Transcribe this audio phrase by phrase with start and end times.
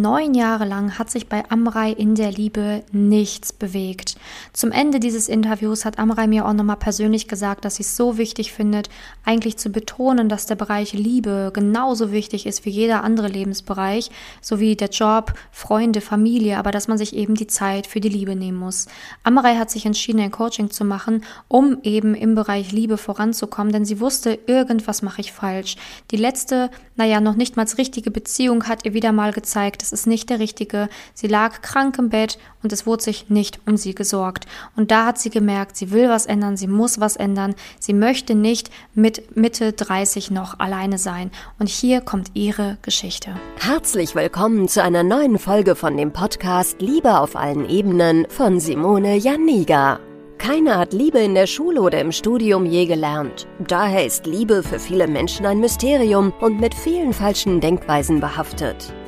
[0.00, 4.16] Neun Jahre lang hat sich bei Amrei in der Liebe nichts bewegt.
[4.52, 8.16] Zum Ende dieses Interviews hat Amrei mir auch nochmal persönlich gesagt, dass sie es so
[8.18, 8.88] wichtig findet,
[9.24, 14.10] eigentlich zu betonen, dass der Bereich Liebe genauso wichtig ist wie jeder andere Lebensbereich,
[14.40, 18.34] sowie der Job, Freunde, Familie, aber dass man sich eben die Zeit für die Liebe
[18.34, 18.86] nehmen muss.
[19.22, 23.84] Amrei hat sich entschieden, ein Coaching zu machen, um eben im Bereich Liebe voranzukommen, denn
[23.84, 25.76] sie wusste, irgendwas mache ich falsch.
[26.10, 30.06] Die letzte, naja, noch nicht mal richtige Beziehung hat ihr wieder mal gezeigt, es ist
[30.06, 30.88] nicht der richtige.
[31.12, 34.46] Sie lag krank im Bett und es wurde sich nicht um sie gesorgt.
[34.76, 37.54] Und da hat sie gemerkt, sie will was ändern, sie muss was ändern.
[37.78, 41.30] Sie möchte nicht mit Mitte 30 noch alleine sein.
[41.58, 43.36] Und hier kommt ihre Geschichte.
[43.58, 49.16] Herzlich willkommen zu einer neuen Folge von dem Podcast Liebe auf allen Ebenen von Simone
[49.16, 50.00] Janiga.
[50.38, 53.46] Keiner hat Liebe in der Schule oder im Studium je gelernt.
[53.60, 58.92] Daher ist Liebe für viele Menschen ein Mysterium und mit vielen falschen Denkweisen behaftet.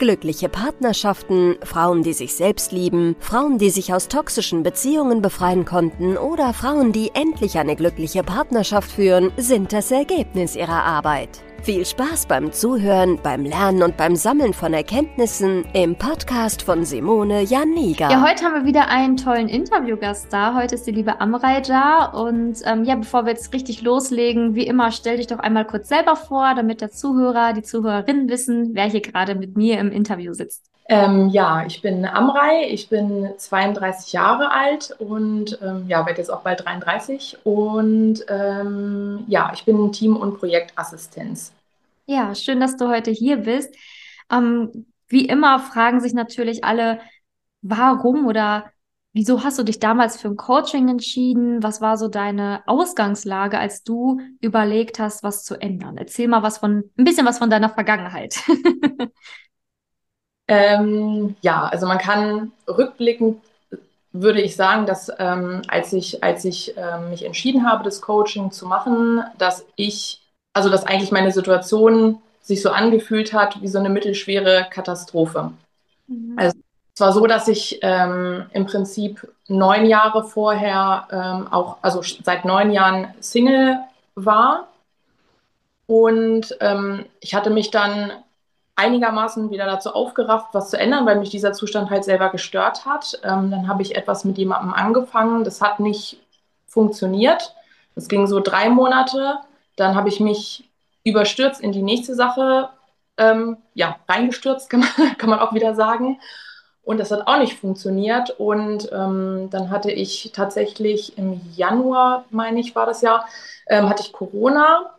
[0.00, 6.16] Glückliche Partnerschaften, Frauen, die sich selbst lieben, Frauen, die sich aus toxischen Beziehungen befreien konnten
[6.16, 11.42] oder Frauen, die endlich eine glückliche Partnerschaft führen, sind das Ergebnis ihrer Arbeit.
[11.62, 17.42] Viel Spaß beim Zuhören, beim Lernen und beim Sammeln von Erkenntnissen im Podcast von Simone
[17.42, 18.10] Janiga.
[18.10, 20.54] Ja, heute haben wir wieder einen tollen Interviewgast da.
[20.54, 22.06] Heute ist die liebe Amrei da.
[22.06, 25.90] Und ähm, ja, bevor wir jetzt richtig loslegen, wie immer, stell dich doch einmal kurz
[25.90, 30.32] selber vor, damit der Zuhörer, die Zuhörerinnen wissen, wer hier gerade mit mir im Interview
[30.32, 30.70] sitzt.
[30.92, 36.32] Ähm, ja, ich bin Amrei, ich bin 32 Jahre alt und ähm, ja, werde jetzt
[36.32, 41.52] auch bald 33 und ähm, ja, ich bin Team- und Projektassistenz.
[42.06, 43.72] Ja, schön, dass du heute hier bist.
[44.32, 46.98] Ähm, wie immer fragen sich natürlich alle,
[47.62, 48.64] warum oder
[49.12, 51.62] wieso hast du dich damals für ein Coaching entschieden?
[51.62, 55.96] Was war so deine Ausgangslage, als du überlegt hast, was zu ändern?
[55.98, 58.42] Erzähl mal was von, ein bisschen was von deiner Vergangenheit.
[60.50, 63.40] Ähm, ja, also man kann rückblickend
[64.12, 68.50] würde ich sagen, dass ähm, als ich, als ich ähm, mich entschieden habe, das Coaching
[68.50, 70.20] zu machen, dass ich,
[70.52, 75.52] also dass eigentlich meine Situation sich so angefühlt hat wie so eine mittelschwere Katastrophe.
[76.08, 76.34] Mhm.
[76.36, 76.58] Also
[76.94, 82.44] es war so, dass ich ähm, im Prinzip neun Jahre vorher ähm, auch, also seit
[82.44, 83.78] neun Jahren Single
[84.16, 84.66] war.
[85.86, 88.12] Und ähm, ich hatte mich dann
[88.76, 93.20] einigermaßen wieder dazu aufgerafft, was zu ändern, weil mich dieser Zustand halt selber gestört hat.
[93.22, 95.44] Ähm, dann habe ich etwas mit jemandem angefangen.
[95.44, 96.20] Das hat nicht
[96.66, 97.54] funktioniert.
[97.94, 99.38] Das ging so drei Monate.
[99.76, 100.70] Dann habe ich mich
[101.04, 102.70] überstürzt in die nächste Sache,
[103.16, 106.18] ähm, ja, reingestürzt, kann man, kann man auch wieder sagen.
[106.82, 108.30] Und das hat auch nicht funktioniert.
[108.38, 113.24] Und ähm, dann hatte ich tatsächlich im Januar, meine ich, war das ja,
[113.68, 114.94] ähm, hatte ich Corona.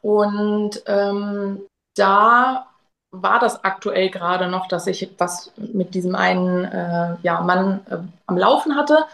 [0.00, 1.62] Und ähm,
[1.96, 2.66] da
[3.10, 7.98] war das aktuell gerade noch, dass ich was mit diesem einen äh, ja, Mann äh,
[8.26, 9.04] am Laufen hatte.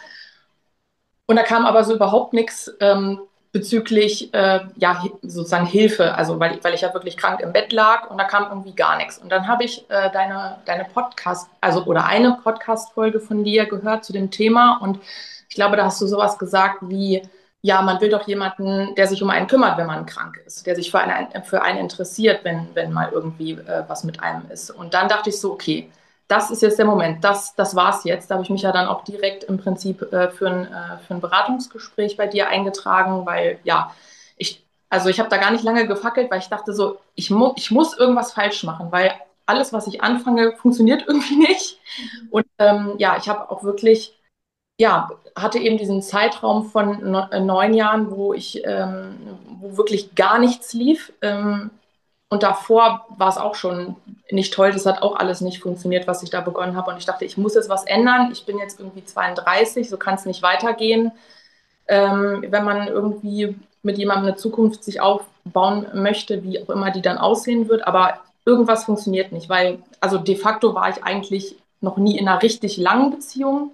[1.26, 3.20] Und da kam aber so überhaupt nichts ähm,
[3.53, 8.10] bezüglich äh, ja, sozusagen Hilfe, also weil, weil ich ja wirklich krank im Bett lag
[8.10, 9.19] und da kam irgendwie gar nichts.
[9.19, 14.04] Und dann habe ich äh, deine, deine Podcast, also oder eine Podcast-Folge von dir gehört
[14.04, 14.99] zu dem Thema und
[15.49, 17.22] ich glaube, da hast du sowas gesagt wie,
[17.62, 20.74] ja, man will doch jemanden, der sich um einen kümmert, wenn man krank ist, der
[20.74, 24.70] sich für einen, für einen interessiert, wenn, wenn mal irgendwie äh, was mit einem ist.
[24.70, 25.88] Und dann dachte ich so, okay,
[26.26, 28.30] das ist jetzt der Moment, das, das war es jetzt.
[28.30, 31.14] Da habe ich mich ja dann auch direkt im Prinzip äh, für, ein, äh, für
[31.14, 33.94] ein Beratungsgespräch bei dir eingetragen, weil ja,
[34.36, 37.52] ich, also ich habe da gar nicht lange gefackelt, weil ich dachte so, ich, mu
[37.56, 39.12] ich muss irgendwas falsch machen, weil
[39.46, 41.78] alles, was ich anfange, funktioniert irgendwie nicht.
[42.30, 44.18] Und ähm, ja, ich habe auch wirklich
[44.82, 49.16] ja, hatte eben diesen Zeitraum von äh, neun Jahren, wo ich, ähm,
[49.61, 51.12] wo wirklich gar nichts lief.
[51.23, 51.70] Ähm,
[52.29, 53.94] und davor war es auch schon
[54.29, 54.73] nicht toll.
[54.73, 56.90] Das hat auch alles nicht funktioniert, was ich da begonnen habe.
[56.90, 58.31] Und ich dachte, ich muss jetzt was ändern.
[58.32, 61.12] Ich bin jetzt irgendwie 32, so kann es nicht weitergehen.
[61.87, 67.02] Ähm, wenn man irgendwie mit jemandem eine Zukunft sich aufbauen möchte, wie auch immer die
[67.02, 67.87] dann aussehen wird.
[67.87, 72.43] Aber irgendwas funktioniert nicht, weil, also de facto war ich eigentlich noch nie in einer
[72.43, 73.70] richtig langen Beziehung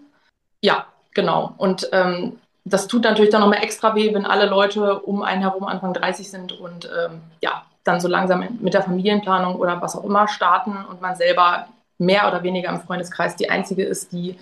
[0.61, 1.55] ja, genau.
[1.57, 5.65] Und ähm, das tut natürlich dann nochmal extra weh, wenn alle Leute um einen herum
[5.65, 10.05] Anfang 30 sind und ähm, ja, dann so langsam mit der Familienplanung oder was auch
[10.05, 14.39] immer starten und man selber mehr oder weniger im Freundeskreis die einzige ist, die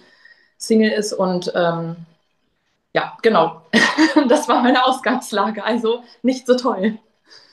[0.58, 1.96] Single ist und ähm,
[2.92, 3.62] ja, genau.
[4.28, 5.62] das war meine Ausgangslage.
[5.64, 6.98] Also nicht so toll.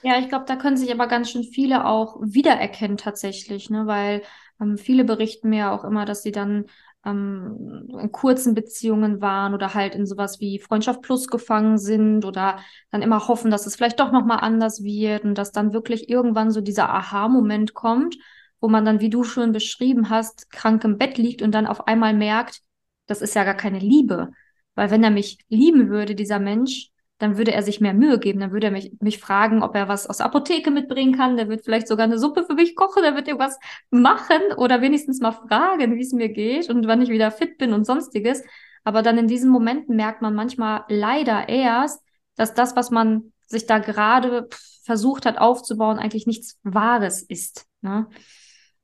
[0.01, 3.85] Ja, ich glaube, da können sich aber ganz schön viele auch wiedererkennen tatsächlich, ne?
[3.85, 4.21] weil
[4.61, 6.65] ähm, viele berichten mir auch immer, dass sie dann
[7.05, 12.59] ähm, in kurzen Beziehungen waren oder halt in sowas wie Freundschaft Plus gefangen sind oder
[12.91, 16.51] dann immer hoffen, dass es vielleicht doch nochmal anders wird und dass dann wirklich irgendwann
[16.51, 18.17] so dieser Aha-Moment kommt,
[18.61, 21.87] wo man dann, wie du schon beschrieben hast, krank im Bett liegt und dann auf
[21.87, 22.61] einmal merkt,
[23.07, 24.31] das ist ja gar keine Liebe.
[24.75, 26.89] Weil wenn er mich lieben würde, dieser Mensch,
[27.19, 28.39] dann würde er sich mehr Mühe geben.
[28.39, 31.37] Dann würde er mich, mich fragen, ob er was aus der Apotheke mitbringen kann.
[31.37, 33.03] Der wird vielleicht sogar eine Suppe für mich kochen.
[33.03, 33.59] Der wird irgendwas
[33.91, 37.73] machen oder wenigstens mal fragen, wie es mir geht und wann ich wieder fit bin
[37.73, 38.43] und sonstiges.
[38.83, 42.03] Aber dann in diesen Momenten merkt man manchmal leider erst,
[42.35, 44.49] dass das, was man sich da gerade
[44.83, 47.65] versucht hat aufzubauen, eigentlich nichts Wahres ist.
[47.81, 48.07] Ne?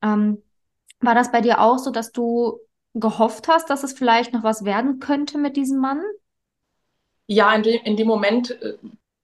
[0.02, 0.42] Ähm,
[1.02, 2.60] war das bei dir auch so, dass du
[2.94, 6.02] gehofft hast, dass es vielleicht noch was werden könnte mit diesem Mann?
[7.30, 8.74] Ja, in dem, in dem Moment äh,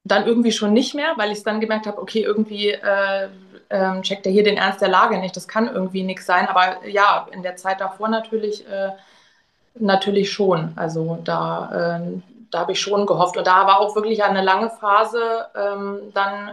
[0.03, 3.29] dann irgendwie schon nicht mehr, weil ich dann gemerkt habe, okay, irgendwie äh,
[3.69, 5.35] äh, checkt er hier den Ernst der Lage nicht.
[5.35, 6.47] Das kann irgendwie nichts sein.
[6.47, 8.91] Aber ja, in der Zeit davor natürlich, äh,
[9.73, 10.73] natürlich schon.
[10.75, 12.21] Also da, ähm,
[12.51, 13.37] da habe ich schon gehofft.
[13.37, 16.51] Und da war auch wirklich eine lange Phase ähm, dann,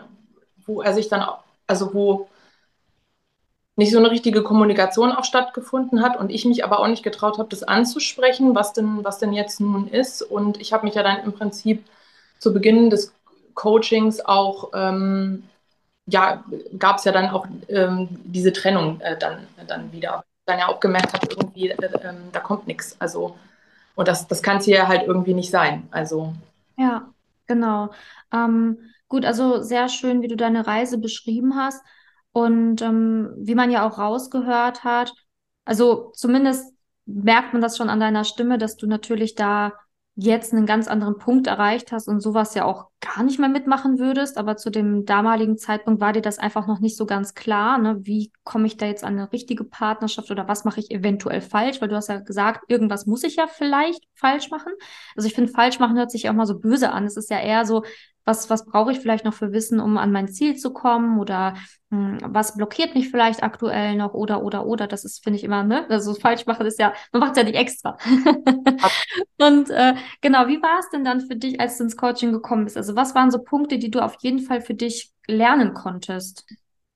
[0.64, 1.22] wo er sich dann,
[1.66, 2.28] also wo
[3.76, 7.38] nicht so eine richtige Kommunikation auch stattgefunden hat und ich mich aber auch nicht getraut
[7.38, 10.22] habe, das anzusprechen, was denn, was denn jetzt nun ist.
[10.22, 11.84] Und ich habe mich ja dann im Prinzip
[12.38, 13.14] zu Beginn des
[13.54, 15.44] Coachings auch, ähm,
[16.06, 16.44] ja,
[16.78, 20.24] gab es ja dann auch ähm, diese Trennung äh, dann, dann wieder.
[20.44, 22.96] Dann ja auch gemerkt habe, irgendwie, äh, äh, da kommt nichts.
[22.98, 23.36] Also,
[23.94, 25.88] und das, das kann es hier halt irgendwie nicht sein.
[25.92, 26.34] Also.
[26.76, 27.08] Ja,
[27.46, 27.90] genau.
[28.32, 28.78] Ähm,
[29.08, 31.82] gut, also sehr schön, wie du deine Reise beschrieben hast.
[32.32, 35.12] Und ähm, wie man ja auch rausgehört hat,
[35.64, 36.74] also zumindest
[37.04, 39.72] merkt man das schon an deiner Stimme, dass du natürlich da
[40.14, 43.98] jetzt einen ganz anderen Punkt erreicht hast und sowas ja auch gar nicht mehr mitmachen
[43.98, 47.78] würdest, aber zu dem damaligen Zeitpunkt war dir das einfach noch nicht so ganz klar,
[47.78, 47.96] ne?
[48.02, 51.80] Wie komme ich da jetzt an eine richtige Partnerschaft oder was mache ich eventuell falsch?
[51.80, 54.72] Weil du hast ja gesagt, irgendwas muss ich ja vielleicht falsch machen.
[55.16, 57.06] Also ich finde, falsch machen hört sich ja auch mal so böse an.
[57.06, 57.82] Es ist ja eher so,
[58.24, 61.54] was, was brauche ich vielleicht noch für Wissen, um an mein Ziel zu kommen oder
[61.90, 65.44] mh, hm, was blockiert mich vielleicht aktuell noch oder, oder, oder, das ist, finde ich
[65.44, 67.96] immer, ne, also falsch machen ist ja, man macht es ja nicht extra.
[69.38, 72.64] und äh, genau, wie war es denn dann für dich, als du ins Coaching gekommen
[72.64, 72.76] bist?
[72.76, 76.46] Also was waren so Punkte, die du auf jeden Fall für dich lernen konntest?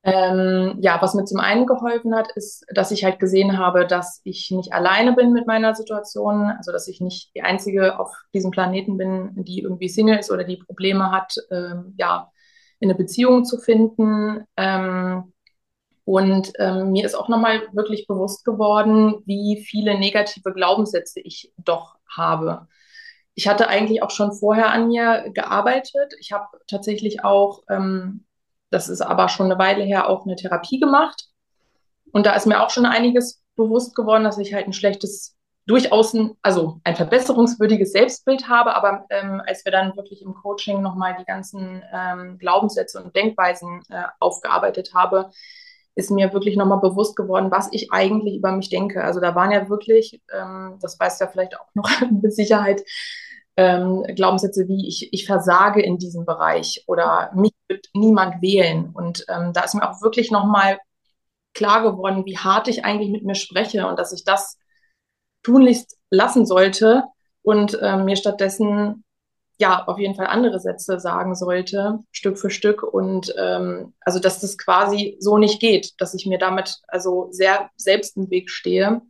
[0.06, 4.20] Ähm, ja, was mir zum einen geholfen hat, ist, dass ich halt gesehen habe, dass
[4.22, 8.52] ich nicht alleine bin mit meiner Situation, also dass ich nicht die einzige auf diesem
[8.52, 12.30] Planeten bin, die irgendwie Single ist oder die Probleme hat, ähm, ja,
[12.78, 14.44] in eine Beziehung zu finden.
[14.56, 15.32] Ähm,
[16.04, 21.96] und ähm, mir ist auch nochmal wirklich bewusst geworden, wie viele negative Glaubenssätze ich doch
[22.08, 22.68] habe.
[23.34, 26.14] Ich hatte eigentlich auch schon vorher an mir gearbeitet.
[26.20, 28.25] Ich habe tatsächlich auch ähm,
[28.70, 31.28] das ist aber schon eine Weile her auch eine Therapie gemacht.
[32.12, 35.36] Und da ist mir auch schon einiges bewusst geworden, dass ich halt ein schlechtes,
[35.66, 38.74] durchaus ein, also ein verbesserungswürdiges Selbstbild habe.
[38.74, 43.82] Aber ähm, als wir dann wirklich im Coaching nochmal die ganzen ähm, Glaubenssätze und Denkweisen
[43.88, 45.30] äh, aufgearbeitet habe,
[45.94, 49.02] ist mir wirklich nochmal bewusst geworden, was ich eigentlich über mich denke.
[49.02, 52.82] Also da waren ja wirklich, ähm, das weiß ja vielleicht auch noch mit Sicherheit,
[53.56, 58.90] ähm, Glaubenssätze wie ich, ich versage in diesem Bereich oder mich wird niemand wählen.
[58.94, 60.78] Und ähm, da ist mir auch wirklich nochmal
[61.54, 64.58] klar geworden, wie hart ich eigentlich mit mir spreche und dass ich das
[65.42, 67.04] tunlichst lassen sollte
[67.42, 69.04] und ähm, mir stattdessen
[69.58, 72.82] ja auf jeden Fall andere Sätze sagen sollte, Stück für Stück.
[72.82, 77.70] Und ähm, also dass das quasi so nicht geht, dass ich mir damit also sehr
[77.76, 79.00] selbst im Weg stehe.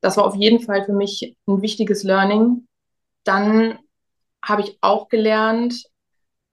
[0.00, 2.66] Das war auf jeden Fall für mich ein wichtiges Learning.
[3.24, 3.78] Dann
[4.44, 5.84] habe ich auch gelernt,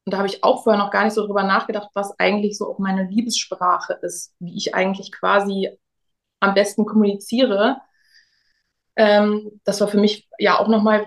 [0.06, 2.72] und da habe ich auch vorher noch gar nicht so drüber nachgedacht, was eigentlich so
[2.72, 5.70] auch meine Liebessprache ist, wie ich eigentlich quasi
[6.40, 7.78] am besten kommuniziere.
[8.96, 11.06] Ähm, das war für mich ja auch nochmal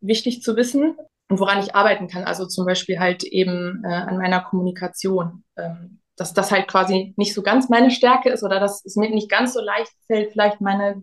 [0.00, 0.96] wichtig zu wissen
[1.28, 2.22] und woran ich arbeiten kann.
[2.22, 5.44] Also zum Beispiel halt eben äh, an meiner Kommunikation.
[5.56, 9.10] Ähm, dass das halt quasi nicht so ganz meine Stärke ist oder dass es mir
[9.10, 11.02] nicht ganz so leicht fällt, vielleicht meine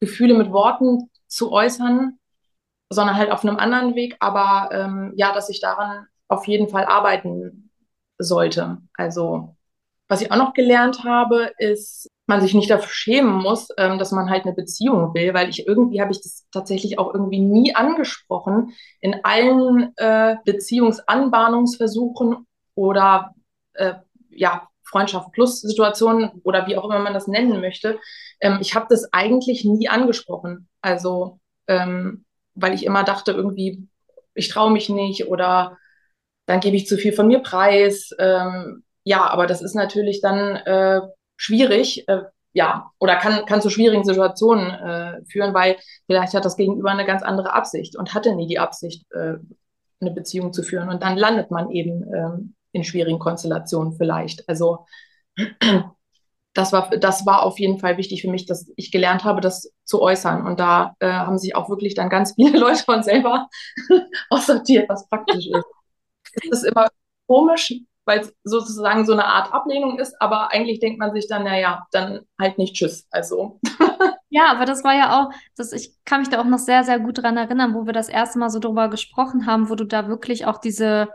[0.00, 2.18] Gefühle mit Worten zu äußern,
[2.90, 4.16] sondern halt auf einem anderen Weg.
[4.20, 7.70] Aber ähm, ja, dass ich daran auf jeden Fall arbeiten
[8.18, 8.78] sollte.
[8.94, 9.56] Also
[10.08, 14.12] was ich auch noch gelernt habe, ist, man sich nicht dafür schämen muss, ähm, dass
[14.12, 17.74] man halt eine Beziehung will, weil ich irgendwie habe ich das tatsächlich auch irgendwie nie
[17.74, 23.34] angesprochen in allen äh, Beziehungsanbahnungsversuchen oder
[23.74, 23.94] äh,
[24.30, 27.98] ja Freundschaft plus Situationen oder wie auch immer man das nennen möchte.
[28.40, 30.68] Ähm, ich habe das eigentlich nie angesprochen.
[30.80, 32.25] Also ähm,
[32.56, 33.88] weil ich immer dachte, irgendwie
[34.34, 35.78] ich traue mich nicht oder
[36.46, 38.10] dann gebe ich zu viel von mir preis.
[38.18, 41.00] Ähm, ja, aber das ist natürlich dann äh,
[41.36, 42.22] schwierig, äh,
[42.52, 47.04] ja, oder kann, kann zu schwierigen Situationen äh, führen, weil vielleicht hat das Gegenüber eine
[47.04, 49.34] ganz andere Absicht und hatte nie die Absicht, äh,
[50.00, 50.88] eine Beziehung zu führen.
[50.88, 54.48] Und dann landet man eben ähm, in schwierigen Konstellationen vielleicht.
[54.48, 54.86] Also
[56.56, 59.72] das war, das war auf jeden Fall wichtig für mich, dass ich gelernt habe, das
[59.84, 60.46] zu äußern.
[60.46, 63.48] Und da äh, haben sich auch wirklich dann ganz viele Leute von selber
[64.30, 65.64] aussortiert, was praktisch ist.
[66.50, 66.88] Es ist immer
[67.26, 67.74] komisch,
[68.06, 71.86] weil es sozusagen so eine Art Ablehnung ist, aber eigentlich denkt man sich dann, naja,
[71.92, 73.06] dann halt nicht Tschüss.
[73.10, 73.60] Also.
[74.28, 76.98] Ja, aber das war ja auch, das, ich kann mich da auch noch sehr, sehr
[76.98, 80.08] gut dran erinnern, wo wir das erste Mal so drüber gesprochen haben, wo du da
[80.08, 81.08] wirklich auch diese,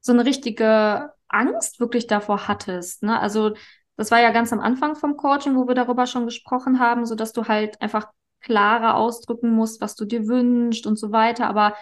[0.00, 3.02] so eine richtige Angst wirklich davor hattest.
[3.02, 3.20] Ne?
[3.20, 3.52] Also
[3.98, 7.14] das war ja ganz am Anfang vom Coaching, wo wir darüber schon gesprochen haben, so
[7.14, 8.06] dass du halt einfach
[8.40, 11.48] klarer ausdrücken musst, was du dir wünschst und so weiter.
[11.48, 11.74] Aber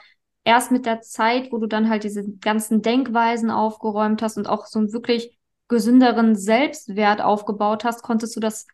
[0.43, 4.67] erst mit der Zeit, wo du dann halt diese ganzen Denkweisen aufgeräumt hast und auch
[4.67, 8.67] so einen wirklich gesünderen Selbstwert aufgebaut hast, konntest du das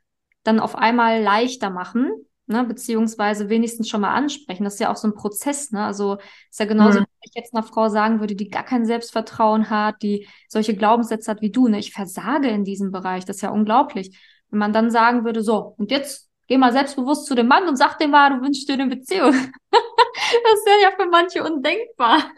[0.44, 2.12] dann auf einmal leichter machen,
[2.52, 4.64] ne, beziehungsweise wenigstens schon mal ansprechen.
[4.64, 5.84] Das ist ja auch so ein Prozess, ne?
[5.84, 6.18] Also
[6.50, 7.04] ist ja genauso, mhm.
[7.04, 11.30] wenn ich jetzt einer Frau sagen würde, die gar kein Selbstvertrauen hat, die solche Glaubenssätze
[11.30, 14.16] hat wie du, ne, ich versage in diesem Bereich, das ist ja unglaublich.
[14.50, 17.76] Wenn man dann sagen würde, so, und jetzt geh mal selbstbewusst zu dem Mann und
[17.76, 19.32] sag dem mal, du wünschst dir eine Beziehung.
[19.70, 22.30] das ist ja für manche undenkbar.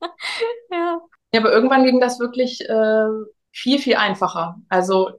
[0.70, 0.98] ja.
[1.32, 3.08] ja, aber irgendwann ging das wirklich äh,
[3.52, 4.56] viel, viel einfacher.
[4.68, 5.10] Also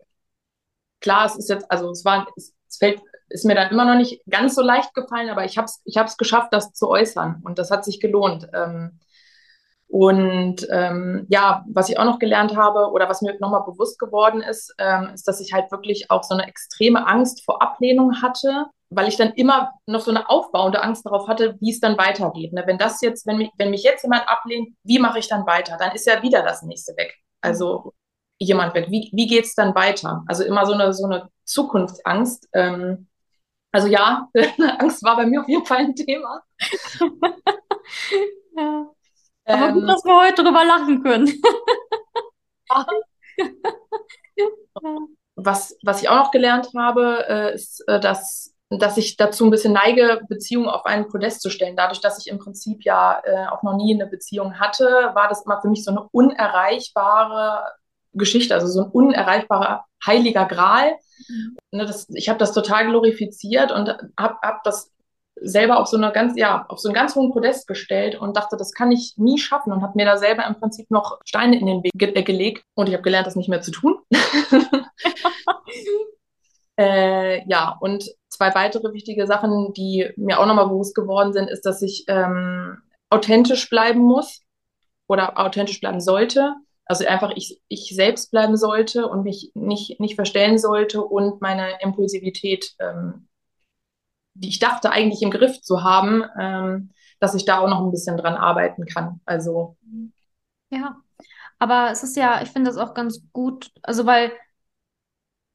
[1.00, 3.96] klar, es ist jetzt, also es war, es, es fällt, ist mir dann immer noch
[3.96, 7.60] nicht ganz so leicht gefallen, aber ich habe es ich geschafft, das zu äußern und
[7.60, 8.48] das hat sich gelohnt.
[8.54, 9.00] Ähm,
[9.88, 14.42] und ähm, ja, was ich auch noch gelernt habe oder was mir nochmal bewusst geworden
[14.42, 18.66] ist, ähm, ist, dass ich halt wirklich auch so eine extreme Angst vor Ablehnung hatte,
[18.90, 22.54] weil ich dann immer noch so eine aufbauende Angst darauf hatte, wie es dann weitergeht.
[22.54, 22.64] Ne?
[22.66, 25.78] Wenn das jetzt, wenn mich, wenn mich jetzt jemand ablehnt, wie mache ich dann weiter?
[25.80, 27.16] Dann ist ja wieder das nächste weg.
[27.42, 27.94] Also
[28.40, 28.88] jemand weg.
[28.90, 30.24] Wie, wie geht es dann weiter?
[30.28, 32.50] Also immer so eine, so eine Zukunftsangst.
[32.54, 33.08] Ähm,
[33.76, 34.30] also ja,
[34.80, 36.42] Angst war bei mir auf jeden Fall ein Thema.
[38.56, 38.90] ja.
[39.44, 41.28] Aber gut, ähm, dass wir heute drüber lachen können.
[45.36, 49.52] was, was ich auch noch gelernt habe, äh, ist, äh, dass, dass ich dazu ein
[49.52, 51.76] bisschen neige, Beziehungen auf einen Podest zu stellen.
[51.76, 55.46] Dadurch, dass ich im Prinzip ja äh, auch noch nie eine Beziehung hatte, war das
[55.46, 57.74] immer für mich so eine unerreichbare
[58.16, 60.94] Geschichte, also so ein unerreichbarer heiliger Gral.
[61.28, 61.58] Mhm.
[61.72, 64.92] Ne, das, ich habe das total glorifiziert und habe hab das
[65.42, 68.56] selber auf so eine ganz, ja, auf so einen ganz hohen Podest gestellt und dachte,
[68.58, 71.66] das kann ich nie schaffen und habe mir da selber im Prinzip noch Steine in
[71.66, 73.98] den Weg ge äh, gelegt und ich habe gelernt, das nicht mehr zu tun.
[76.78, 81.66] äh, ja, und zwei weitere wichtige Sachen, die mir auch nochmal bewusst geworden sind, ist,
[81.66, 84.42] dass ich ähm, authentisch bleiben muss
[85.08, 86.54] oder authentisch bleiben sollte.
[86.86, 91.82] Also einfach ich, ich selbst bleiben sollte und mich nicht, nicht verstellen sollte und meine
[91.82, 93.28] Impulsivität ähm,
[94.36, 97.92] die ich dachte eigentlich im Griff zu haben, ähm, dass ich da auch noch ein
[97.92, 99.22] bisschen dran arbeiten kann.
[99.26, 99.78] Also.
[100.70, 100.98] Ja,
[101.58, 104.32] aber es ist ja, ich finde das auch ganz gut, also weil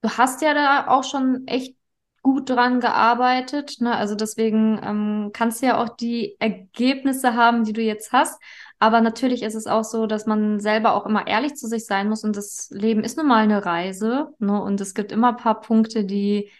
[0.02, 1.76] du hast ja da auch schon echt
[2.22, 3.94] gut dran gearbeitet, ne?
[3.96, 8.40] Also deswegen ähm, kannst du ja auch die Ergebnisse haben, die du jetzt hast.
[8.78, 12.08] Aber natürlich ist es auch so, dass man selber auch immer ehrlich zu sich sein
[12.08, 14.62] muss und das Leben ist nun mal eine Reise, ne?
[14.62, 16.50] Und es gibt immer ein paar Punkte, die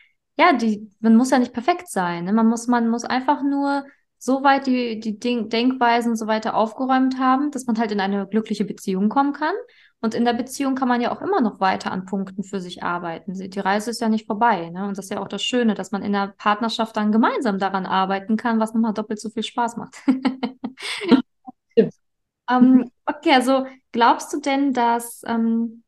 [0.40, 2.24] ja, die, man muss ja nicht perfekt sein.
[2.24, 2.32] Ne?
[2.32, 3.84] Man muss, man muss einfach nur
[4.16, 8.26] so weit die, die Denk Denkweisen so weiter aufgeräumt haben, dass man halt in eine
[8.26, 9.54] glückliche Beziehung kommen kann.
[10.02, 12.82] Und in der Beziehung kann man ja auch immer noch weiter an Punkten für sich
[12.82, 13.34] arbeiten.
[13.34, 14.70] Die Reise ist ja nicht vorbei.
[14.70, 14.88] Ne?
[14.88, 17.84] Und das ist ja auch das Schöne, dass man in der Partnerschaft dann gemeinsam daran
[17.84, 19.96] arbeiten kann, was nochmal doppelt so viel Spaß macht.
[22.50, 25.82] ähm, okay, also glaubst du denn, dass ähm,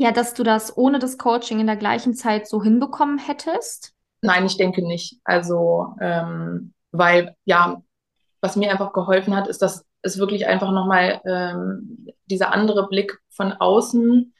[0.00, 3.94] ja, dass du das ohne das Coaching in der gleichen Zeit so hinbekommen hättest?
[4.22, 5.20] Nein, ich denke nicht.
[5.24, 7.82] Also, ähm, weil ja,
[8.40, 13.18] was mir einfach geholfen hat, ist, dass es wirklich einfach nochmal ähm, dieser andere Blick
[13.30, 14.32] von außen.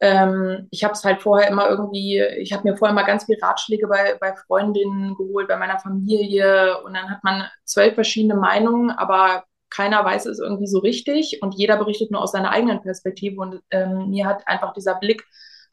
[0.00, 3.40] Ähm, ich habe es halt vorher immer irgendwie, ich habe mir vorher mal ganz viele
[3.40, 8.90] Ratschläge bei, bei Freundinnen geholt, bei meiner Familie und dann hat man zwölf verschiedene Meinungen,
[8.90, 13.40] aber keiner weiß es irgendwie so richtig und jeder berichtet nur aus seiner eigenen Perspektive.
[13.40, 15.24] Und ähm, mir hat einfach dieser Blick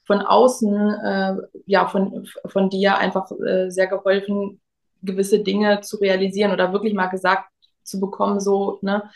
[0.06, 4.62] von außen, äh, ja, von, von dir einfach äh, sehr geholfen,
[5.02, 7.46] gewisse Dinge zu realisieren oder wirklich mal gesagt
[7.84, 9.10] zu bekommen, so, ne,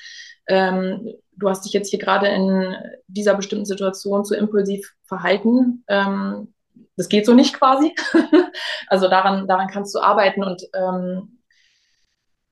[0.48, 2.76] ähm, du hast dich jetzt hier gerade in
[3.08, 5.84] dieser bestimmten Situation zu impulsiv verhalten.
[5.88, 6.54] Ähm,
[6.96, 7.94] das geht so nicht quasi.
[8.88, 11.40] also daran, daran kannst du arbeiten und ähm,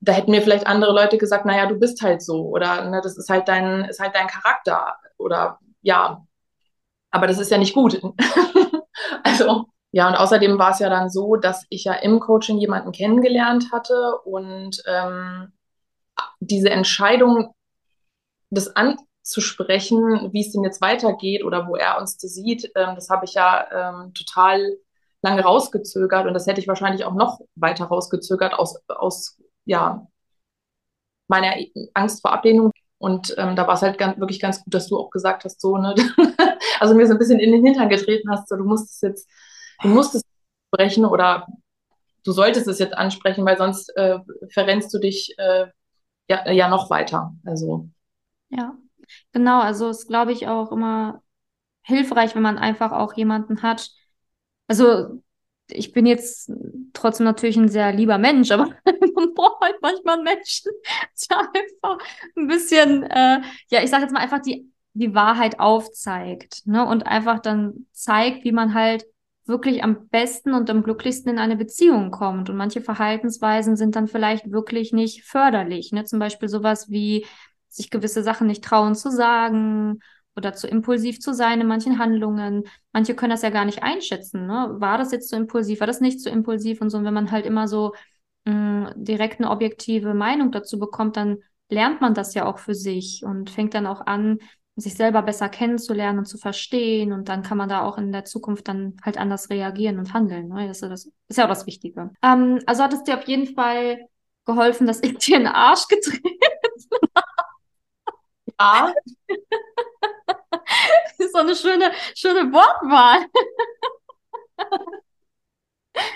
[0.00, 3.16] da hätten mir vielleicht andere Leute gesagt, naja, du bist halt so oder ne, das
[3.16, 6.24] ist halt dein, ist halt dein Charakter oder ja,
[7.10, 8.00] aber das ist ja nicht gut.
[9.24, 12.92] also ja, und außerdem war es ja dann so, dass ich ja im Coaching jemanden
[12.92, 15.52] kennengelernt hatte und ähm,
[16.40, 17.54] diese Entscheidung,
[18.50, 23.10] das anzusprechen, wie es denn jetzt weitergeht oder wo er uns das sieht, ähm, das
[23.10, 24.76] habe ich ja ähm, total
[25.22, 30.06] lange rausgezögert und das hätte ich wahrscheinlich auch noch weiter rausgezögert aus, aus ja,
[31.28, 31.54] meiner
[31.94, 32.70] Angst vor Ablehnung.
[32.98, 35.60] Und ähm, da war es halt ganz, wirklich ganz gut, dass du auch gesagt hast,
[35.60, 35.94] so, ne,
[36.80, 39.28] also mir so ein bisschen in den Hintern getreten hast, so, du musst es jetzt,
[39.82, 40.22] du musst es
[40.72, 41.46] sprechen oder
[42.24, 44.18] du solltest es jetzt ansprechen, weil sonst äh,
[44.50, 45.66] verrennst du dich äh,
[46.28, 47.34] ja, ja noch weiter.
[47.44, 47.88] Also.
[48.48, 48.76] Ja,
[49.32, 49.60] genau.
[49.60, 51.22] Also ist, glaube ich, auch immer
[51.82, 53.90] hilfreich, wenn man einfach auch jemanden hat.
[54.66, 55.22] Also
[55.68, 56.50] ich bin jetzt
[56.92, 58.66] trotzdem natürlich ein sehr lieber Mensch, aber
[59.14, 60.72] man braucht halt manchmal Menschen,
[61.30, 61.98] der einfach
[62.36, 63.40] ein bisschen, äh,
[63.70, 66.86] ja, ich sage jetzt mal einfach die, die Wahrheit aufzeigt, ne?
[66.86, 69.04] Und einfach dann zeigt, wie man halt
[69.48, 72.50] wirklich am besten und am glücklichsten in eine Beziehung kommt.
[72.50, 75.92] Und manche Verhaltensweisen sind dann vielleicht wirklich nicht förderlich.
[75.92, 76.04] Ne?
[76.04, 77.26] Zum Beispiel sowas wie
[77.68, 80.00] sich gewisse Sachen nicht trauen zu sagen
[80.34, 82.64] oder zu impulsiv zu sein in manchen Handlungen.
[82.92, 84.46] Manche können das ja gar nicht einschätzen.
[84.46, 84.76] Ne?
[84.78, 85.80] War das jetzt zu impulsiv?
[85.80, 86.80] War das nicht zu impulsiv?
[86.80, 87.92] Und so, und wenn man halt immer so
[88.44, 91.38] mh, direkt eine objektive Meinung dazu bekommt, dann
[91.68, 94.38] lernt man das ja auch für sich und fängt dann auch an,
[94.76, 97.12] sich selber besser kennenzulernen und zu verstehen.
[97.12, 100.48] Und dann kann man da auch in der Zukunft dann halt anders reagieren und handeln.
[100.48, 100.68] Ne?
[100.68, 102.10] Das, ist, das ist ja auch das Wichtige.
[102.22, 104.06] Ähm, also hat es dir auf jeden Fall
[104.44, 106.38] geholfen, dass ich dir in den Arsch getreten
[107.14, 107.26] habe.
[108.58, 108.94] Ja.
[109.28, 113.26] Das ist so eine schöne, schöne Wortwahl.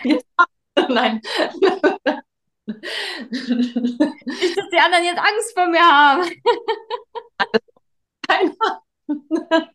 [0.04, 0.18] Ja.
[0.88, 1.20] Nein.
[2.66, 6.30] Nicht, dass die anderen jetzt Angst vor mir haben.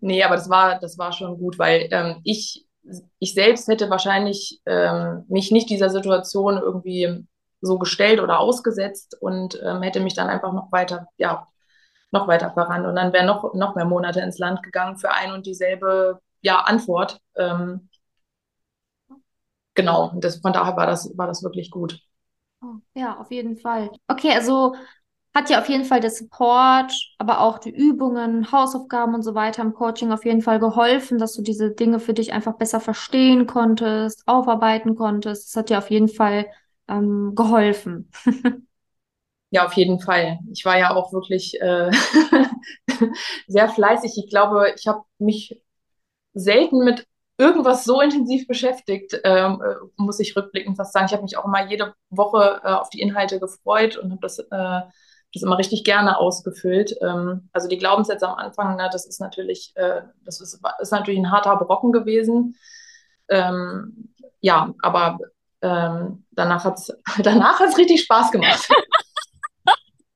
[0.00, 2.66] nee, aber das war, das war schon gut, weil ähm, ich,
[3.18, 7.26] ich selbst hätte wahrscheinlich ähm, mich nicht dieser Situation irgendwie
[7.60, 11.46] so gestellt oder ausgesetzt und ähm, hätte mich dann einfach noch weiter, ja,
[12.10, 12.86] noch weiter voran.
[12.86, 16.60] Und dann wären noch, noch mehr Monate ins Land gegangen für ein und dieselbe ja,
[16.60, 17.20] Antwort.
[17.36, 17.88] Ähm,
[19.74, 22.00] genau, das, von daher war das, war das wirklich gut.
[22.62, 23.90] Oh, ja, auf jeden Fall.
[24.08, 24.74] Okay, also
[25.34, 29.62] hat ja auf jeden Fall der Support, aber auch die Übungen, Hausaufgaben und so weiter
[29.62, 33.46] im Coaching auf jeden Fall geholfen, dass du diese Dinge für dich einfach besser verstehen
[33.46, 35.48] konntest, aufarbeiten konntest.
[35.48, 36.46] Das hat dir auf jeden Fall
[36.88, 38.10] ähm, geholfen.
[39.54, 40.38] Ja, auf jeden Fall.
[40.50, 41.90] Ich war ja auch wirklich äh,
[43.46, 44.12] sehr fleißig.
[44.16, 45.60] Ich glaube, ich habe mich
[46.34, 47.06] selten mit
[47.38, 51.06] irgendwas so intensiv beschäftigt, ähm, äh, muss ich rückblickend fast sagen.
[51.06, 54.38] Ich habe mich auch immer jede Woche äh, auf die Inhalte gefreut und habe das,
[54.38, 54.80] äh,
[55.32, 56.94] das immer richtig gerne ausgefüllt.
[57.00, 61.20] Ähm, also die Glaubenssätze am Anfang, ne, das ist natürlich, äh, das ist, ist natürlich
[61.20, 62.56] ein harter Brocken gewesen.
[63.28, 65.18] Ähm, ja, aber
[65.62, 66.92] ähm, danach hat es
[67.22, 68.68] danach hat's richtig Spaß gemacht.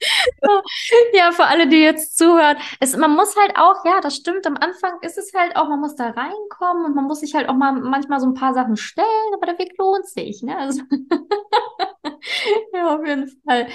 [1.15, 4.57] ja, für alle, die jetzt zuhören, es, man muss halt auch, ja, das stimmt, am
[4.57, 7.55] Anfang ist es halt auch, man muss da reinkommen und man muss sich halt auch
[7.55, 10.57] mal manchmal so ein paar Sachen stellen, aber der Weg lohnt sich, ne?
[10.59, 10.83] Also
[12.75, 13.69] ja, auf jeden Fall.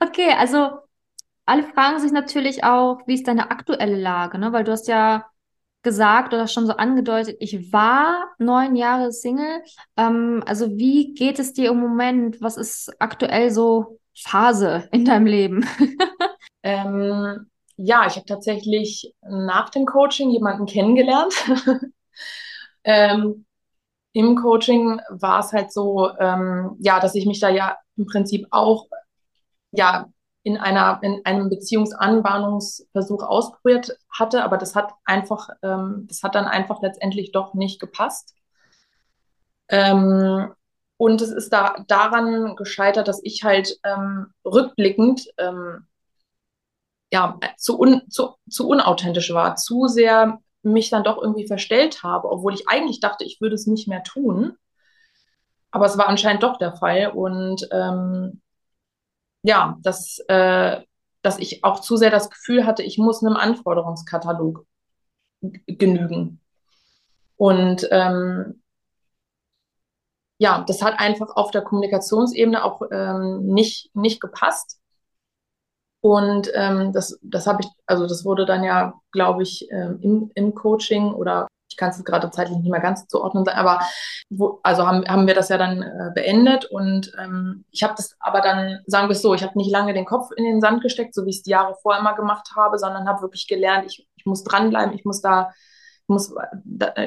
[0.00, 0.85] Okay, also
[1.46, 4.52] alle fragen sich natürlich auch, wie ist deine aktuelle Lage, ne?
[4.52, 5.26] Weil du hast ja
[5.82, 9.62] gesagt oder schon so angedeutet, ich war neun Jahre Single.
[9.96, 12.40] Ähm, also wie geht es dir im Moment?
[12.40, 15.64] Was ist aktuell so Phase in deinem Leben?
[16.64, 21.34] ähm, ja, ich habe tatsächlich nach dem Coaching jemanden kennengelernt.
[22.84, 23.46] ähm,
[24.12, 28.46] Im Coaching war es halt so, ähm, ja, dass ich mich da ja im Prinzip
[28.50, 28.88] auch
[29.70, 30.06] ja
[30.46, 36.44] in einer in einem Beziehungsanbahnungsversuch ausprobiert hatte, aber das hat einfach, ähm, das hat dann
[36.44, 38.36] einfach letztendlich doch nicht gepasst.
[39.68, 40.52] Ähm,
[40.98, 45.88] und es ist da daran gescheitert, dass ich halt ähm, rückblickend ähm,
[47.12, 52.30] ja, zu, un, zu, zu unauthentisch war, zu sehr mich dann doch irgendwie verstellt habe,
[52.30, 54.56] obwohl ich eigentlich dachte, ich würde es nicht mehr tun.
[55.72, 57.08] Aber es war anscheinend doch der Fall.
[57.08, 58.40] Und ähm,
[59.46, 60.80] ja, dass, äh,
[61.22, 64.66] dass ich auch zu sehr das Gefühl hatte, ich muss einem Anforderungskatalog
[65.66, 66.40] genügen.
[67.36, 68.62] Und ähm,
[70.38, 74.80] ja, das hat einfach auf der Kommunikationsebene auch ähm, nicht, nicht gepasst.
[76.00, 80.30] Und ähm, das, das habe ich, also das wurde dann ja, glaube ich, ähm, im,
[80.34, 83.80] im Coaching oder ich kann es gerade zeitlich nicht mehr ganz zuordnen, aber
[84.30, 88.16] wo, also haben, haben wir das ja dann äh, beendet und ähm, ich habe das
[88.18, 90.82] aber dann, sagen wir es so, ich habe nicht lange den Kopf in den Sand
[90.82, 93.84] gesteckt, so wie ich es die Jahre vorher immer gemacht habe, sondern habe wirklich gelernt,
[93.86, 95.52] ich, ich muss dranbleiben, ich muss da,
[96.06, 96.34] muss,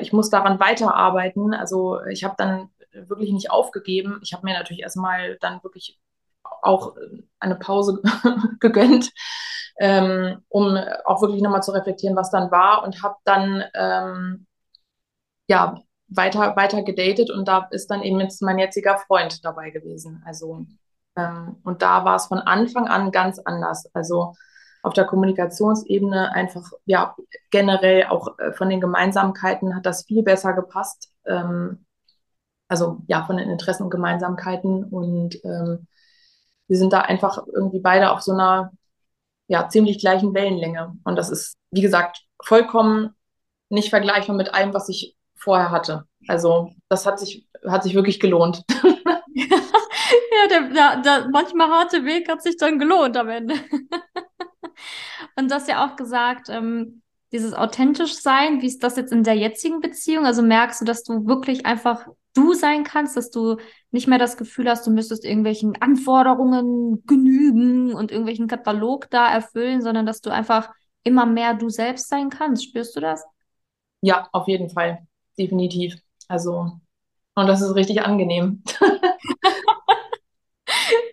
[0.01, 1.53] ich muss daran weiterarbeiten.
[1.55, 4.19] Also ich habe dann wirklich nicht aufgegeben.
[4.21, 5.97] Ich habe mir natürlich erstmal dann wirklich
[6.61, 6.95] auch
[7.39, 8.01] eine Pause
[8.59, 9.11] gegönnt
[9.79, 14.45] ähm, um auch wirklich nochmal zu reflektieren, was dann war und habe dann ähm,
[15.49, 20.23] ja weiter, weiter gedatet und da ist dann eben jetzt mein jetziger Freund dabei gewesen.
[20.25, 20.65] Also
[21.15, 23.89] ähm, und da war es von Anfang an ganz anders.
[23.93, 24.33] Also
[24.81, 27.15] auf der Kommunikationsebene einfach, ja,
[27.51, 31.11] generell auch äh, von den Gemeinsamkeiten hat das viel besser gepasst.
[31.25, 31.85] Ähm,
[32.67, 34.85] also ja, von den Interessen und Gemeinsamkeiten.
[34.85, 35.87] Und ähm,
[36.67, 38.71] wir sind da einfach irgendwie beide auf so einer
[39.47, 40.95] ja, ziemlich gleichen Wellenlänge.
[41.03, 43.15] Und das ist, wie gesagt, vollkommen
[43.69, 46.05] nicht vergleichbar mit allem, was ich vorher hatte.
[46.27, 48.63] Also das hat sich, hat sich wirklich gelohnt.
[49.33, 53.55] ja, der, der, der manchmal harte Weg hat sich dann gelohnt am Ende.
[55.35, 59.23] Und du hast ja auch gesagt, ähm, dieses authentisch sein, wie ist das jetzt in
[59.23, 60.25] der jetzigen Beziehung?
[60.25, 63.57] Also merkst du, dass du wirklich einfach du sein kannst, dass du
[63.91, 69.81] nicht mehr das Gefühl hast, du müsstest irgendwelchen Anforderungen genügen und irgendwelchen Katalog da erfüllen,
[69.81, 70.71] sondern dass du einfach
[71.03, 72.63] immer mehr du selbst sein kannst.
[72.63, 73.23] Spürst du das?
[74.01, 74.99] Ja, auf jeden Fall.
[75.39, 75.95] Definitiv.
[76.27, 76.79] Also,
[77.33, 78.61] und das ist richtig angenehm.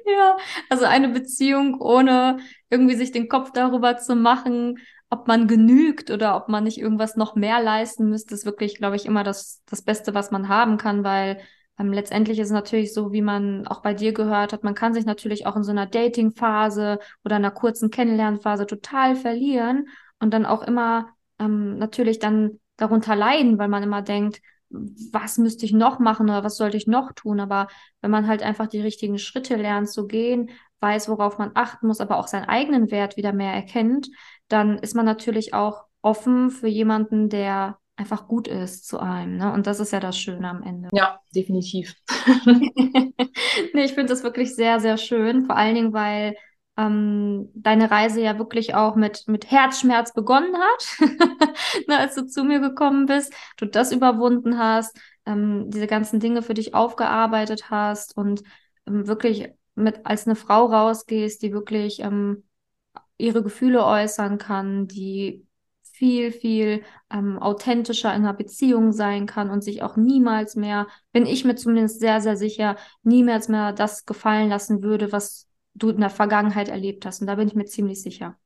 [0.07, 0.37] ja,
[0.69, 4.79] also eine Beziehung ohne irgendwie sich den Kopf darüber zu machen,
[5.11, 8.97] ob man genügt oder ob man nicht irgendwas noch mehr leisten müsste, ist wirklich, glaube
[8.97, 11.41] ich, immer das, das Beste, was man haben kann, weil
[11.79, 14.95] ähm, letztendlich ist es natürlich so, wie man auch bei dir gehört hat, man kann
[14.95, 19.87] sich natürlich auch in so einer Dating-Phase oder einer kurzen Kennenlernphase total verlieren
[20.19, 25.65] und dann auch immer ähm, natürlich dann darunter leiden, weil man immer denkt, was müsste
[25.65, 27.41] ich noch machen oder was sollte ich noch tun?
[27.41, 27.69] Aber
[28.01, 32.01] wenn man halt einfach die richtigen Schritte lernt zu gehen, weiß, worauf man achten muss,
[32.01, 34.09] aber auch seinen eigenen Wert wieder mehr erkennt,
[34.49, 39.39] dann ist man natürlich auch offen für jemanden, der einfach gut ist zu einem.
[39.39, 39.53] Ne?
[39.53, 40.89] Und das ist ja das Schöne am Ende.
[40.93, 41.95] Ja, definitiv.
[42.45, 45.47] nee, ich finde das wirklich sehr, sehr schön.
[45.47, 46.37] Vor allen Dingen, weil
[46.77, 50.99] ähm, deine Reise ja wirklich auch mit, mit Herzschmerz begonnen hat,
[51.89, 56.43] ne, als du zu mir gekommen bist, du das überwunden hast, ähm, diese ganzen Dinge
[56.43, 58.43] für dich aufgearbeitet hast und
[58.87, 62.45] ähm, wirklich mit als eine Frau rausgehst, die wirklich ähm,
[63.19, 65.47] ihre Gefühle äußern kann, die
[65.83, 71.25] viel, viel ähm, authentischer in einer Beziehung sein kann und sich auch niemals mehr, bin
[71.25, 76.01] ich mir zumindest sehr, sehr sicher, niemals mehr das gefallen lassen würde, was du in
[76.01, 77.21] der Vergangenheit erlebt hast.
[77.21, 78.37] Und da bin ich mir ziemlich sicher.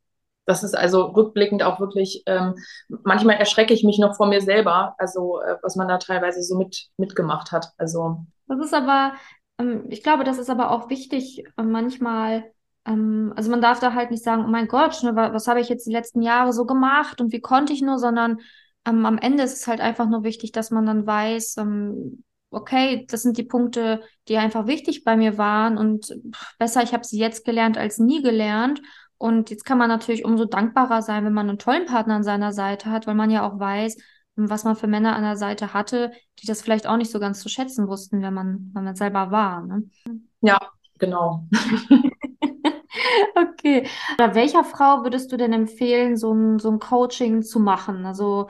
[0.46, 2.54] Das ist also rückblickend auch wirklich, ähm,
[2.88, 6.56] manchmal erschrecke ich mich noch vor mir selber, also äh, was man da teilweise so
[6.58, 7.72] mit, mitgemacht hat.
[7.78, 8.24] Also.
[8.48, 9.12] Das ist aber,
[9.58, 12.50] ähm, ich glaube, das ist aber auch wichtig, äh, manchmal
[12.86, 15.60] ähm, also man darf da halt nicht sagen, oh mein Gott, ne, was, was habe
[15.60, 18.40] ich jetzt die letzten Jahre so gemacht und wie konnte ich nur, sondern
[18.86, 23.06] ähm, am Ende ist es halt einfach nur wichtig, dass man dann weiß, ähm, okay,
[23.08, 26.14] das sind die Punkte, die einfach wichtig bei mir waren und
[26.58, 28.80] besser, ich habe sie jetzt gelernt als nie gelernt.
[29.18, 32.52] Und jetzt kann man natürlich umso dankbarer sein, wenn man einen tollen Partner an seiner
[32.52, 33.96] Seite hat, weil man ja auch weiß,
[34.36, 37.40] was man für Männer an der Seite hatte, die das vielleicht auch nicht so ganz
[37.40, 39.62] zu schätzen wussten, wenn man, wenn man selber war.
[39.62, 39.90] Ne?
[40.40, 40.58] Ja,
[40.98, 41.46] genau.
[43.34, 43.88] Okay.
[44.14, 48.04] Oder welcher Frau würdest du denn empfehlen, so ein, so ein Coaching zu machen?
[48.06, 48.48] Also,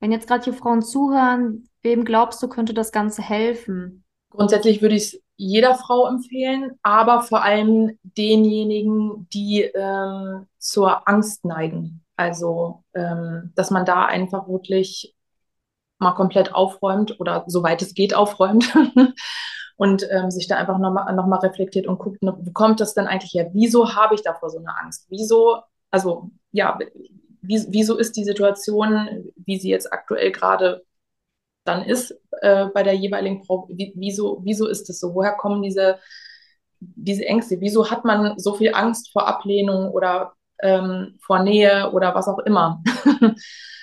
[0.00, 4.04] wenn jetzt gerade hier Frauen zuhören, wem glaubst du, könnte das Ganze helfen?
[4.30, 11.44] Grundsätzlich würde ich es jeder Frau empfehlen, aber vor allem denjenigen, die ähm, zur Angst
[11.44, 12.04] neigen.
[12.16, 15.16] Also, ähm, dass man da einfach wirklich
[15.98, 18.74] mal komplett aufräumt oder soweit es geht aufräumt
[19.76, 23.06] und ähm, sich da einfach nochmal noch mal reflektiert und guckt, wo kommt das denn
[23.06, 23.50] eigentlich her?
[23.54, 25.06] Wieso habe ich davor so eine Angst?
[25.08, 26.78] Wieso, also ja,
[27.40, 30.84] wie, wieso ist die Situation, wie sie jetzt aktuell gerade
[31.64, 35.14] dann ist äh, bei der jeweiligen Frau, wie, wieso, wieso ist es so?
[35.14, 35.98] Woher kommen diese,
[36.80, 37.60] diese Ängste?
[37.60, 42.38] Wieso hat man so viel Angst vor Ablehnung oder ähm, vor Nähe oder was auch
[42.40, 42.82] immer?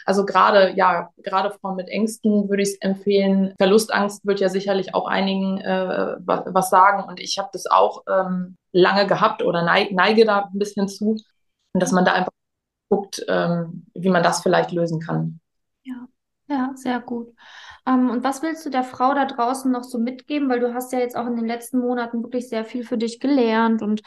[0.07, 3.53] Also gerade, ja, gerade Frauen mit Ängsten würde ich es empfehlen.
[3.57, 7.03] Verlustangst wird ja sicherlich auch einigen äh, was sagen.
[7.03, 11.17] Und ich habe das auch ähm, lange gehabt oder neige, da ein bisschen zu.
[11.73, 12.31] Dass man da einfach
[12.87, 15.41] guckt, ähm, wie man das vielleicht lösen kann.
[15.83, 16.07] Ja,
[16.47, 17.33] ja, sehr gut.
[17.87, 20.49] Ähm, und was willst du der Frau da draußen noch so mitgeben?
[20.49, 23.19] Weil du hast ja jetzt auch in den letzten Monaten wirklich sehr viel für dich
[23.19, 23.81] gelernt.
[23.81, 24.01] Und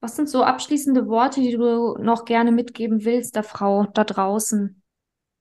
[0.00, 4.82] was sind so abschließende Worte, die du noch gerne mitgeben willst der Frau da draußen?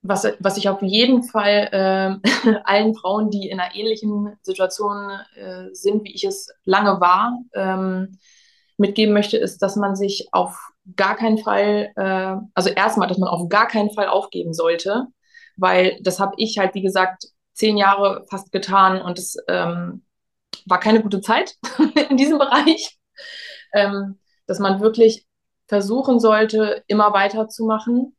[0.08, 5.74] was, was ich auf jeden Fall äh, allen Frauen, die in einer ähnlichen Situation äh,
[5.74, 8.18] sind, wie ich es lange war, ähm,
[8.78, 10.58] mitgeben möchte, ist, dass man sich auf
[10.96, 15.08] gar keinen Fall, äh, also erstmal, dass man auf gar keinen Fall aufgeben sollte,
[15.58, 20.04] weil das habe ich halt, wie gesagt, zehn Jahre fast getan und es ähm,
[20.66, 21.56] war keine gute Zeit
[22.10, 23.00] in diesem Bereich,
[23.74, 25.26] ähm, dass man wirklich
[25.68, 28.16] versuchen sollte, immer weiterzumachen,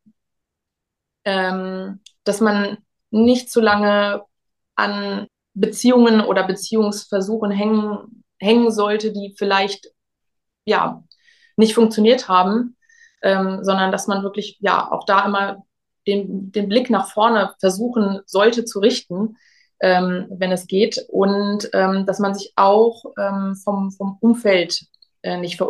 [1.24, 2.78] ähm, dass man
[3.10, 4.22] nicht zu lange
[4.74, 9.86] an Beziehungen oder Beziehungsversuchen hängen, hängen sollte, die vielleicht
[10.64, 11.04] ja
[11.56, 12.76] nicht funktioniert haben,
[13.22, 15.65] ähm, sondern dass man wirklich ja auch da immer
[16.06, 19.36] den, den Blick nach vorne versuchen sollte zu richten,
[19.80, 21.04] ähm, wenn es geht.
[21.08, 24.86] Und ähm, dass man sich auch ähm, vom, vom Umfeld
[25.22, 25.60] äh, nicht,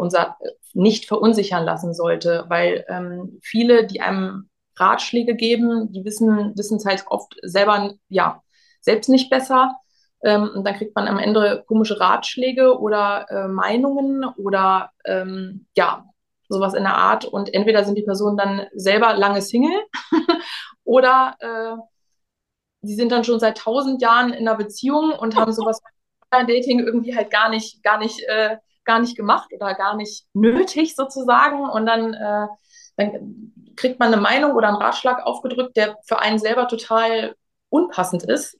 [0.74, 6.84] nicht verunsichern lassen sollte, weil ähm, viele, die einem Ratschläge geben, die wissen wissen es
[6.84, 8.42] halt oft selber ja
[8.80, 9.74] selbst nicht besser.
[10.22, 16.04] Ähm, und dann kriegt man am Ende komische Ratschläge oder äh, Meinungen oder ähm, ja,
[16.48, 17.24] sowas in der Art.
[17.24, 19.84] Und entweder sind die Personen dann selber lange Single
[20.84, 21.76] oder äh,
[22.82, 25.80] die sind dann schon seit tausend Jahren in einer Beziehung und haben sowas
[26.30, 30.94] Dating irgendwie halt gar nicht, gar nicht, äh, gar nicht gemacht oder gar nicht nötig
[30.94, 31.68] sozusagen.
[31.68, 32.46] Und dann, äh,
[32.96, 37.34] dann kriegt man eine Meinung oder einen Ratschlag aufgedrückt, der für einen selber total
[37.68, 38.56] unpassend ist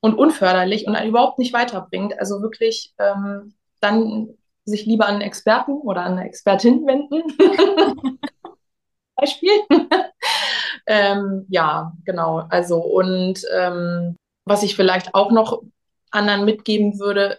[0.00, 2.18] und unförderlich und einen überhaupt nicht weiterbringt.
[2.18, 7.22] Also wirklich ähm, dann sich lieber an einen Experten oder an eine Expertin wenden.
[9.16, 9.50] Beispiel.
[10.86, 12.46] ähm, ja, genau.
[12.48, 15.62] Also und ähm, was ich vielleicht auch noch
[16.10, 17.38] anderen mitgeben würde,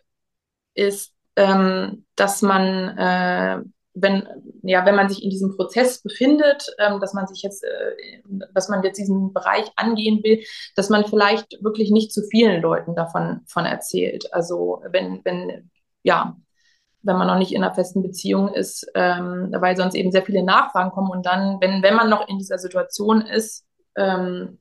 [0.74, 3.62] ist, ähm, dass man, äh,
[3.94, 4.28] wenn,
[4.64, 8.22] ja, wenn man sich in diesem Prozess befindet, ähm, dass man sich jetzt, äh,
[8.54, 10.44] dass man jetzt diesen Bereich angehen will,
[10.76, 14.34] dass man vielleicht wirklich nicht zu vielen Leuten davon von erzählt.
[14.34, 15.70] Also wenn, wenn,
[16.04, 16.36] ja,
[17.06, 20.44] wenn man noch nicht in einer festen Beziehung ist, ähm, weil sonst eben sehr viele
[20.44, 23.66] Nachfragen kommen und dann, wenn, wenn man noch in dieser Situation ist,
[23.96, 24.60] ähm,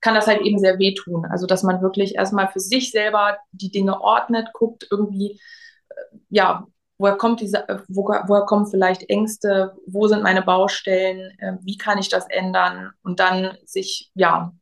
[0.00, 1.24] kann das halt eben sehr wehtun.
[1.26, 5.40] Also, dass man wirklich erstmal für sich selber die Dinge ordnet, guckt irgendwie,
[5.88, 5.94] äh,
[6.28, 6.66] ja,
[6.98, 11.78] woher kommt diese, äh, wo, woher kommen vielleicht Ängste, wo sind meine Baustellen, äh, wie
[11.78, 14.52] kann ich das ändern und dann sich, ja,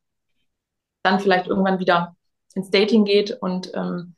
[1.03, 2.17] dann vielleicht irgendwann wieder
[2.55, 4.15] ins Dating geht und ähm,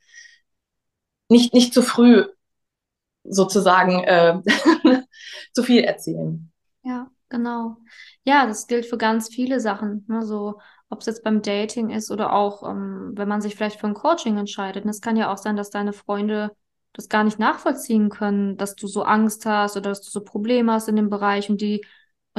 [1.28, 2.26] nicht, nicht zu früh
[3.24, 4.40] sozusagen äh,
[5.52, 6.50] zu viel erzählen.
[6.82, 7.76] Ja, genau.
[8.24, 10.04] Ja, das gilt für ganz viele Sachen.
[10.08, 10.24] Ne?
[10.24, 13.86] So, ob es jetzt beim Dating ist oder auch, ähm, wenn man sich vielleicht für
[13.86, 14.84] ein Coaching entscheidet.
[14.86, 16.54] Es kann ja auch sein, dass deine Freunde
[16.92, 20.72] das gar nicht nachvollziehen können, dass du so Angst hast oder dass du so Probleme
[20.72, 21.84] hast in dem Bereich und die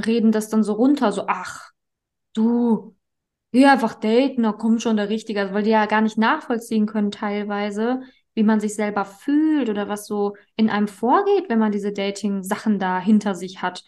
[0.04, 1.71] reden das dann so runter, so, ach,
[2.34, 2.95] du,
[3.52, 6.86] geh einfach daten, da kommt schon der Richtige, also, weil die ja gar nicht nachvollziehen
[6.86, 8.02] können teilweise,
[8.36, 12.80] wie man sich selber fühlt oder was so in einem vorgeht, wenn man diese Dating-Sachen
[12.80, 13.84] da hinter sich hat.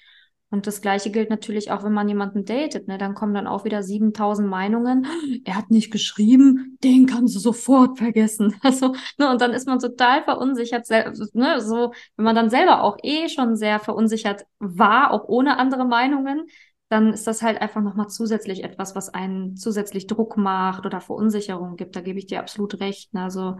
[0.49, 2.97] Und das Gleiche gilt natürlich auch, wenn man jemanden datet, ne?
[2.97, 5.05] Dann kommen dann auch wieder 7000 Meinungen.
[5.43, 8.55] Er hat nicht geschrieben, den kannst du sofort vergessen.
[8.63, 9.29] Also, ne?
[9.29, 10.89] Und dann ist man total verunsichert,
[11.33, 11.59] ne?
[11.59, 16.47] So, wenn man dann selber auch eh schon sehr verunsichert war, auch ohne andere Meinungen,
[16.89, 21.75] dann ist das halt einfach nochmal zusätzlich etwas, was einen zusätzlich Druck macht oder Verunsicherung
[21.75, 21.97] gibt.
[21.97, 23.13] Da gebe ich dir absolut recht.
[23.13, 23.23] Ne?
[23.23, 23.57] Also,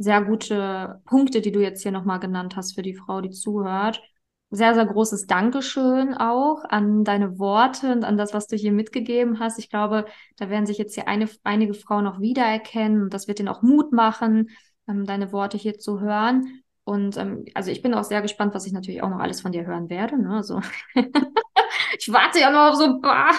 [0.00, 4.02] sehr gute Punkte, die du jetzt hier nochmal genannt hast für die Frau, die zuhört.
[4.48, 9.40] Sehr, sehr großes Dankeschön auch an deine Worte und an das, was du hier mitgegeben
[9.40, 9.58] hast.
[9.58, 10.06] Ich glaube,
[10.38, 13.60] da werden sich jetzt hier eine, einige Frauen noch wiedererkennen und das wird ihnen auch
[13.60, 14.48] Mut machen,
[14.88, 16.62] ähm, deine Worte hier zu hören.
[16.84, 19.52] Und ähm, also ich bin auch sehr gespannt, was ich natürlich auch noch alles von
[19.52, 20.20] dir hören werde.
[20.20, 20.30] Ne?
[20.34, 20.62] Also
[21.98, 23.34] ich warte ja noch auf so ein paar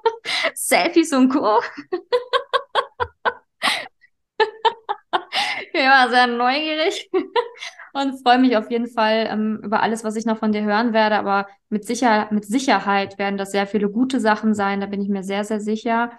[0.54, 1.58] Selfies und Co.
[5.74, 7.10] Ich war sehr neugierig
[7.92, 10.92] und freue mich auf jeden Fall ähm, über alles, was ich noch von dir hören
[10.92, 11.16] werde.
[11.16, 14.80] Aber mit, sicher mit Sicherheit werden das sehr viele gute Sachen sein.
[14.80, 16.10] Da bin ich mir sehr, sehr sicher.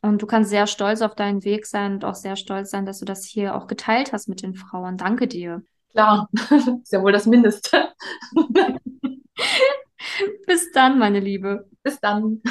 [0.00, 2.98] Und du kannst sehr stolz auf deinen Weg sein und auch sehr stolz sein, dass
[2.98, 4.96] du das hier auch geteilt hast mit den Frauen.
[4.96, 5.62] Danke dir.
[5.92, 6.28] Klar,
[6.82, 7.92] ist ja wohl das Mindeste.
[10.46, 11.68] Bis dann, meine Liebe.
[11.82, 12.42] Bis dann.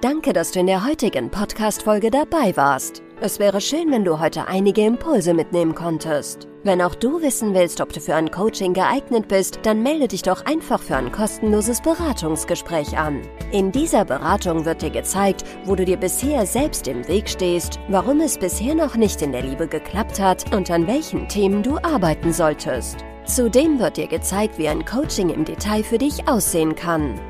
[0.00, 3.02] Danke, dass du in der heutigen Podcast-Folge dabei warst.
[3.20, 6.48] Es wäre schön, wenn du heute einige Impulse mitnehmen konntest.
[6.64, 10.22] Wenn auch du wissen willst, ob du für ein Coaching geeignet bist, dann melde dich
[10.22, 13.20] doch einfach für ein kostenloses Beratungsgespräch an.
[13.52, 18.20] In dieser Beratung wird dir gezeigt, wo du dir bisher selbst im Weg stehst, warum
[18.20, 22.32] es bisher noch nicht in der Liebe geklappt hat und an welchen Themen du arbeiten
[22.32, 23.04] solltest.
[23.32, 27.14] Zudem wird dir gezeigt, wie ein Coaching im Detail für dich aussehen kann.